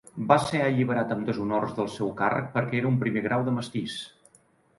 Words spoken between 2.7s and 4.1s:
era un primer grau de mestís.